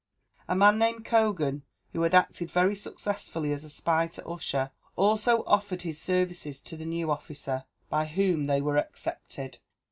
[0.47, 1.61] A man named Cogan,
[1.93, 6.75] who had acted very successfully as a spy to Ussher, also offered his services to
[6.75, 9.59] the new officer, by whom they were accepted.